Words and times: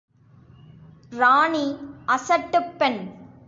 ராணி, 1.11 1.63
அசட்டுப் 2.07 2.73
பெண்! 2.79 3.01